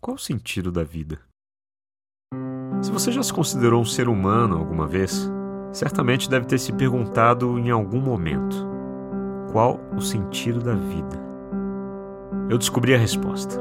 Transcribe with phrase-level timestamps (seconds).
[0.00, 1.18] Qual o sentido da vida?
[2.80, 5.28] Se você já se considerou um ser humano alguma vez,
[5.72, 8.56] certamente deve ter se perguntado em algum momento:
[9.50, 11.20] qual o sentido da vida?
[12.48, 13.60] Eu descobri a resposta.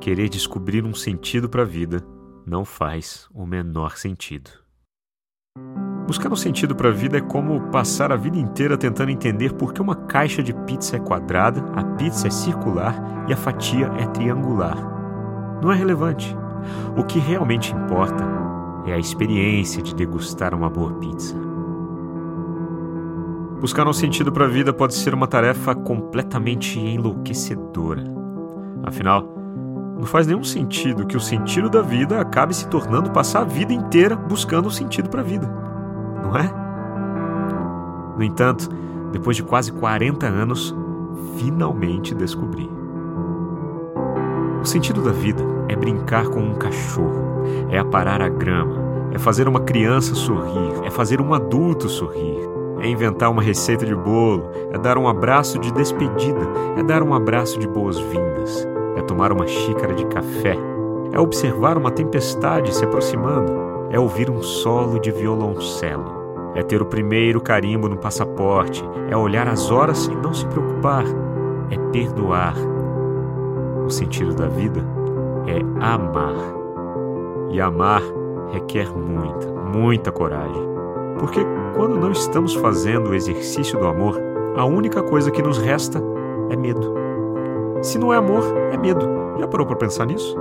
[0.00, 2.04] Querer descobrir um sentido para a vida
[2.44, 4.50] não faz o menor sentido.
[6.08, 9.72] Buscar um sentido para a vida é como passar a vida inteira tentando entender por
[9.72, 14.06] que uma caixa de pizza é quadrada, a pizza é circular e a fatia é
[14.08, 15.01] triangular.
[15.62, 16.36] Não é relevante.
[16.96, 18.24] O que realmente importa
[18.84, 21.36] é a experiência de degustar uma boa pizza.
[23.60, 28.02] Buscar um sentido para a vida pode ser uma tarefa completamente enlouquecedora.
[28.82, 29.24] Afinal,
[29.96, 33.72] não faz nenhum sentido que o sentido da vida acabe se tornando passar a vida
[33.72, 35.46] inteira buscando um sentido para a vida,
[36.24, 36.52] não é?
[38.16, 38.68] No entanto,
[39.12, 40.74] depois de quase 40 anos,
[41.36, 42.68] finalmente descobri.
[44.60, 49.48] O sentido da vida é brincar com um cachorro, é aparar a grama, é fazer
[49.48, 52.40] uma criança sorrir, é fazer um adulto sorrir,
[52.80, 56.46] é inventar uma receita de bolo, é dar um abraço de despedida,
[56.76, 60.56] é dar um abraço de boas-vindas, é tomar uma xícara de café,
[61.12, 63.52] é observar uma tempestade se aproximando,
[63.90, 69.48] é ouvir um solo de violoncelo, é ter o primeiro carimbo no passaporte, é olhar
[69.48, 71.04] as horas e não se preocupar,
[71.70, 72.54] é perdoar.
[73.86, 75.01] O sentido da vida
[75.46, 76.34] é amar.
[77.50, 78.02] E amar
[78.52, 80.62] requer muita, muita coragem.
[81.18, 81.40] Porque
[81.74, 84.20] quando não estamos fazendo o exercício do amor,
[84.56, 86.02] a única coisa que nos resta
[86.50, 86.94] é medo.
[87.82, 89.08] Se não é amor, é medo.
[89.38, 90.36] Já parou para pensar nisso?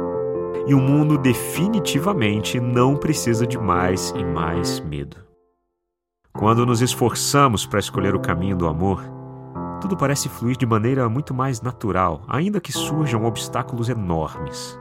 [0.67, 5.17] E o mundo definitivamente não precisa de mais e mais medo.
[6.33, 9.03] Quando nos esforçamos para escolher o caminho do amor,
[9.81, 14.79] tudo parece fluir de maneira muito mais natural, ainda que surjam obstáculos enormes.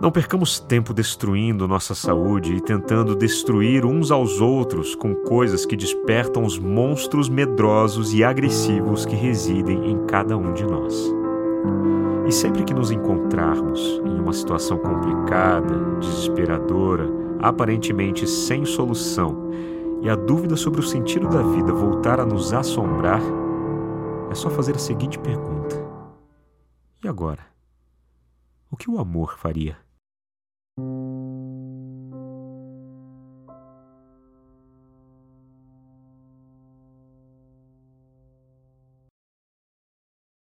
[0.00, 5.76] Não percamos tempo destruindo nossa saúde e tentando destruir uns aos outros com coisas que
[5.76, 11.14] despertam os monstros medrosos e agressivos que residem em cada um de nós.
[12.26, 17.06] E sempre que nos encontrarmos em uma situação complicada, desesperadora,
[17.38, 19.50] aparentemente sem solução,
[20.00, 23.20] e a dúvida sobre o sentido da vida voltar a nos assombrar,
[24.30, 25.76] é só fazer a seguinte pergunta:
[27.04, 27.50] E agora?
[28.70, 29.89] O que o amor faria?